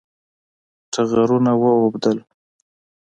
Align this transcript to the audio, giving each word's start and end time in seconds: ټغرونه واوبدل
ټغرونه 0.93 1.51
واوبدل 1.61 2.17